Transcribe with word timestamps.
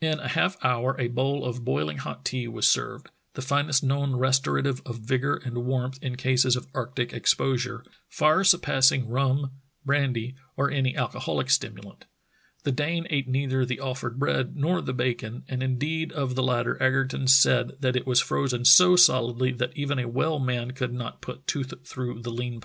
In 0.00 0.20
a 0.20 0.28
half 0.28 0.56
hour 0.64 0.94
a 1.00 1.08
bowl 1.08 1.44
of 1.44 1.64
boiling 1.64 1.96
hot 1.98 2.24
tea 2.24 2.46
was 2.46 2.68
served, 2.68 3.08
the 3.32 3.42
finest 3.42 3.82
known 3.82 4.12
restorative 4.14 4.80
of 4.86 5.00
vigor 5.00 5.34
and 5.34 5.64
warmth 5.66 5.98
in 6.00 6.14
cases 6.14 6.54
of 6.54 6.68
arctic 6.72 7.12
ex 7.12 7.34
posure— 7.34 7.82
far 8.20 8.44
surpassing 8.44 9.08
rum, 9.08 9.50
brandy, 9.84 10.36
or 10.56 10.70
any 10.70 10.96
alcoholic 10.96 11.50
stimulant. 11.50 12.04
The 12.62 12.70
Dane 12.70 13.08
ate 13.10 13.26
neither 13.26 13.64
the 13.66 13.80
offered 13.80 14.16
bread 14.16 14.54
nor 14.54 14.80
the 14.80 14.94
bacon, 14.94 15.42
and 15.48 15.60
indeed 15.60 16.12
of 16.12 16.36
the 16.36 16.42
latter 16.44 16.80
Egerton 16.80 17.26
said 17.26 17.72
that 17.80 17.96
it 17.96 18.06
was 18.06 18.20
frozen 18.20 18.64
so 18.64 18.94
solidly 18.94 19.50
that 19.54 19.76
even 19.76 19.98
a 19.98 20.06
well 20.06 20.38
man 20.38 20.70
could 20.70 20.92
not 20.92 21.20
put 21.20 21.48
tooth 21.48 21.84
through 21.84 22.22
the 22.22 22.30
lean 22.30 22.60
parts. 22.60 22.62